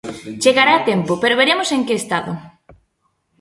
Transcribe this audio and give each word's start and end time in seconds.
Chegará 0.43 0.73
a 0.77 0.83
tempo 0.89 1.11
pero 1.21 1.39
veremos 1.41 1.69
en 1.75 1.81
que 1.87 1.95
estado. 2.01 2.31